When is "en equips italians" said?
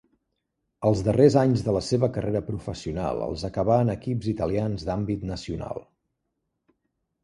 3.87-4.91